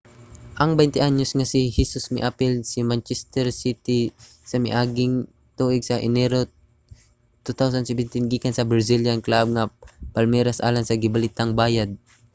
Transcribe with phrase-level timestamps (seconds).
[0.61, 4.01] ang 21-anyos nga si hesus miapil sa manchester city
[4.49, 5.13] sa miaging
[5.57, 6.39] tuig sa enero
[7.45, 9.71] 2017 gikan sa brazilian club nga
[10.13, 12.25] palmeiras alang sa gibalitang bayad nga £27 milyon